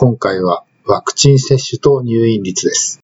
[0.00, 3.00] 今回はワクチン接種と入院率です。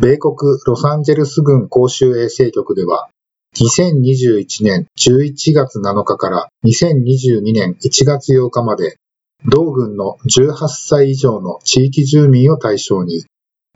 [0.00, 3.10] 米国ロサンゼルス郡公衆衛生局では、
[3.58, 8.96] 2021年11月7日から2022年1月8日まで、
[9.44, 13.26] 同郡の18歳以上の地域住民を対象に、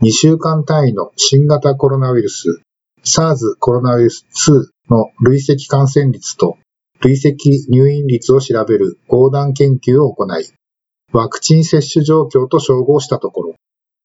[0.03, 2.63] 2週間単位の新型コロナウイルス
[3.05, 6.57] SARS コロナウイルス2の累積感染率と
[7.03, 10.47] 累積入院率を調べる横断研究を行い、
[11.15, 13.55] ワクチン接種状況と照合したところ、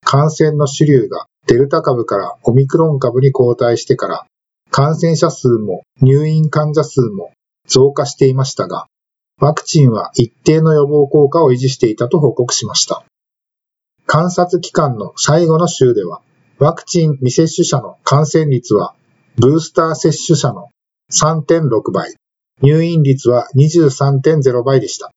[0.06, 4.26] 感染の主流がデルタ株からオミクロン株に交代してから、
[4.70, 7.32] 感染者数も入院患者数も
[7.68, 8.86] 増加していましたが、
[9.40, 13.04] ワクチンは一定の予防効果を維持していたと報告しました。
[14.06, 16.22] 観察期間の最後の週では、
[16.60, 18.94] ワクチン未接種者の感染率は、
[19.36, 20.70] ブースター接種者の
[21.12, 22.14] 3.6倍、
[22.62, 25.12] 入院率は23.0倍でした。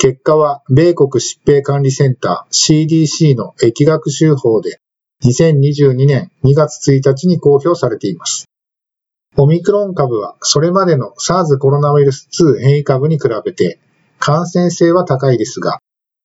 [0.00, 4.80] 結果は、米国疾病管理センター CDC の疫学習法で、
[5.24, 8.46] 2022年2月1日に公表されています。
[9.36, 13.80] オミクロン株は、それまでの SARS コロナウイルス2変異株に比べて、
[14.20, 15.80] 感染性は高いですが、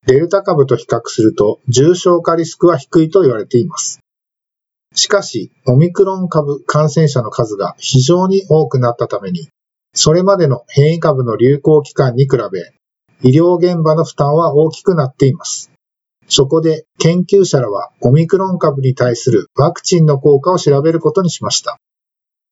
[0.06, 4.02] デルタ株と比較すると重症化リスクは低いと言われています。
[4.94, 9.50] しかし、オミクロン株感染者の数が非常に多くなったために、
[9.96, 12.72] それまでの変異株の流行期間に比べ、
[13.24, 15.72] 医療現場の負担は大きくなっています。
[16.28, 21.78] そこで研究者らはオミクロン株に対するワクチンの効果を調べることにしました。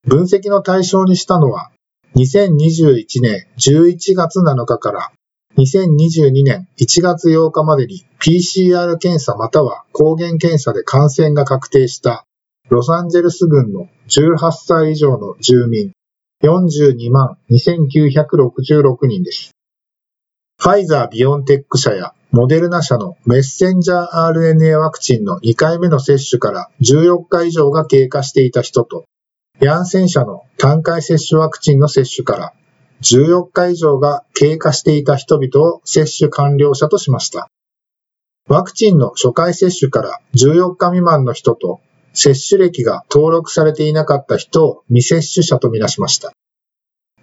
[0.08, 1.72] 分析の対象にしたのは、
[2.16, 5.12] 2021年11月7日から
[5.58, 12.26] 2022年1月8日までに PCR 検査または抗原検査で感染が確定した
[12.70, 15.92] ロサンゼルス郡の18歳以上の住民
[16.44, 19.52] 42万2966人です。
[20.64, 29.06] ファイザー・ビオンテック社やモデルナ社のメッセンジャー RNA ワクチンの2回目の接種から14日以上が経過していた人と、
[29.60, 32.54] ヤンセン社の単回接種ワクチンの接種から
[33.02, 37.48] 14日以上が経過していた人々を接種完了者としました。
[38.48, 41.80] ワクチンの初回接種から14日未満の人と
[42.14, 46.34] 接種歴が登録されていなかった人を未接種者とみなしました。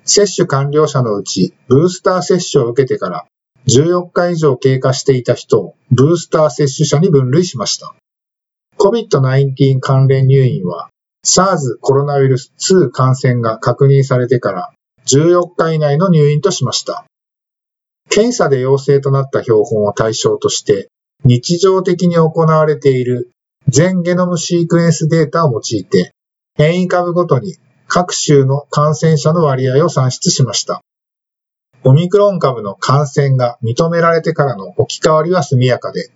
[0.09, 3.27] 接種完了者のうちブースター接種を受けてから
[3.67, 7.95] 14日以上経過していた人をブースター接種者に分類しました。
[8.79, 10.89] COVID-19 関連入院は
[11.27, 14.73] SARS コロナウイルス2感染が確認されてから
[15.07, 17.05] 14日以内の入院としました。
[18.09, 20.89] 検査で陽性となった標本を対象として
[21.25, 23.31] 日常的に行われている
[23.69, 26.13] 全ゲノムシークエンスデータを用いて
[26.55, 27.59] 変異株ごとに
[27.89, 30.83] 各州の感染者の割合を算出しました。
[31.85, 36.11] オミクロン株の感染が認められてからの置き換わりは速やかで、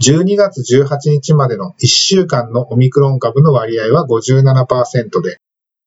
[0.00, 5.38] 12月18日までの1週間のオミクロン株の割合は57%で、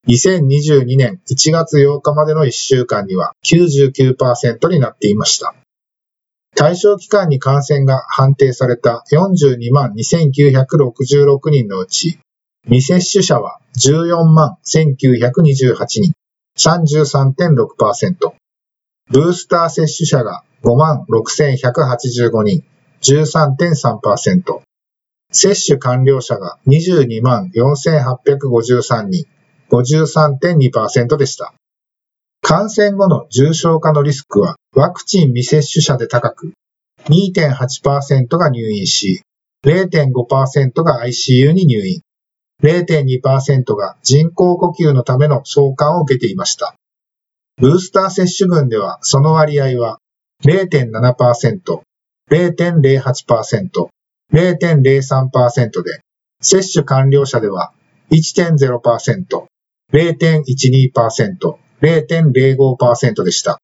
[0.08, 5.54] 2022年1月8日までの1週間には99%になっていました。
[6.54, 12.18] 対象期間に感染が判定された42万2966人のうち、
[12.68, 16.12] 未接種者は14万1928人、
[16.56, 18.34] 33.6%。
[19.10, 22.64] ブースター接種者が5万6185人、
[23.02, 24.60] 13.3%。
[25.32, 29.26] 接種完了者が22万4853人、
[29.68, 31.52] 53.2%でした。
[32.42, 36.52] 感染後の重症化のリスクはワクチン未接種者で高く、
[37.06, 39.22] 2.8%が入院し、
[39.64, 42.02] 0.5%が ICU に入院、
[42.62, 46.76] 0.2%が人工呼吸のための送還を受けていました。
[47.56, 49.98] ブースター接種群ではその割合は
[50.44, 51.82] 0.7%、
[52.30, 53.88] 0.08%、
[54.32, 56.00] 0.03%で、
[56.40, 57.72] 接種完了者では
[58.10, 59.46] 1.0%、
[59.92, 63.58] 0.12%、0.05%でした。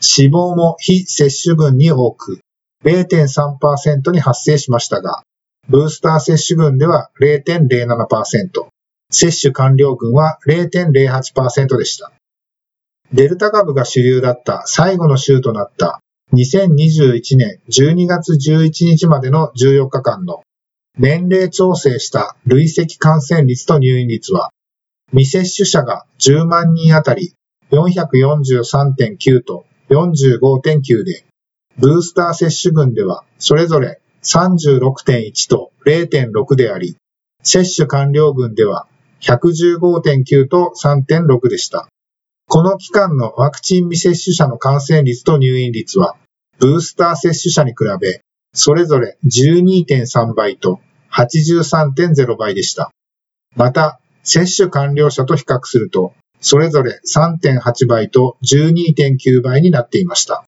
[0.00, 2.40] 死亡も非接種群に多く、
[2.84, 5.22] 0.3%に発生しましたが、
[5.68, 8.68] ブースター接種群では0.07%、
[9.10, 12.10] 接種完了群は0.08%でした。
[13.12, 16.00] デルタ株が主流だった最後の週となった
[16.34, 20.42] 2021年12月11日までの14日間の
[20.98, 24.50] 年齢調整した累積感染率と入院率は、
[25.10, 27.34] 未接種者が10万人あたり
[27.70, 31.24] 443.9と45.9で、
[31.78, 36.96] ブースター接種群ではそれぞれ36.1と0.6であり、
[37.42, 38.86] 接種完了群では
[39.20, 41.88] 115.9と3.6でした。
[42.48, 46.16] この期間のワクチン未接種者の感染率と入院率は、
[46.58, 48.22] ブースター接種者に比べ、
[48.54, 50.80] それぞれ12.3倍と
[51.12, 52.90] 83.0倍でした。
[53.54, 60.44] また、接種完了者と比較すると、それぞれ3.8倍と12.9倍になっていました。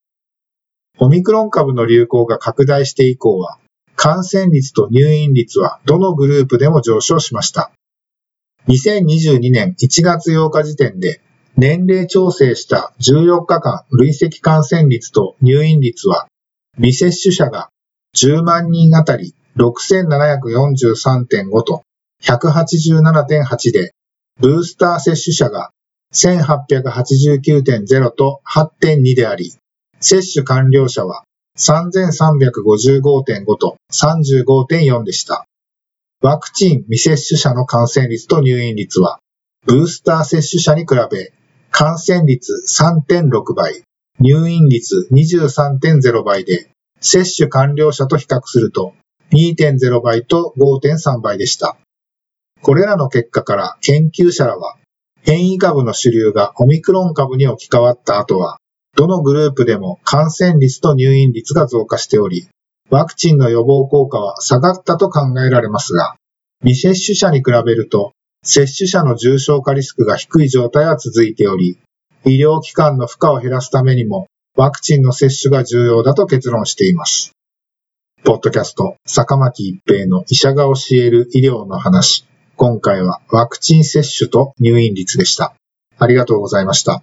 [1.02, 3.56] オミクロン株の流行が拡大して以降は、
[3.96, 7.72] 感染率と入院率はどのグループでも上昇しました。
[8.68, 11.22] 2022年1月8日時点で
[11.56, 16.26] 年齢調整した14日間累積感染率と入院率は、
[16.76, 17.70] 未接種者が
[18.14, 21.82] 10万人あたり6743.5と
[22.22, 23.94] 187.8で、
[24.38, 25.70] ブースター接種者が
[26.12, 29.54] 1889.0と8.2であり、
[30.00, 31.24] 接種完了者は
[31.58, 35.46] 3355.5と35.4でした。
[36.22, 39.20] ワクチン未接種者の感染率と入院率は、
[39.66, 41.32] ブースター接種者に比べ
[41.70, 43.82] 感染率3.6倍、
[44.18, 46.70] 入院率23.0倍で、
[47.00, 48.94] 接種完了者と比較すると
[49.32, 51.76] 2.0倍と5.3倍でした。
[52.62, 54.76] これらの結果から研究者らは、
[55.22, 58.58] 変異株の主流がオミクロン株に置き換わった後は、
[58.96, 62.48] どのグループでも感染率と入院率が増加しており、
[62.90, 66.16] ワクチンの予防効果は下がったと考えられますが、
[66.62, 71.78] 未接種者に比べると接種者の重症化リスクが低い状態は続いており、
[72.24, 74.26] 医療機関の負荷を減らすためにも、
[74.56, 77.32] ワクチンの接種が重要だと結論しています。
[78.24, 82.26] ポッドキャスト、坂巻一平の医者が教える医療の話。
[82.56, 85.54] 今回はワクチン接種と入院率でした。
[85.98, 87.02] ありがとうございました。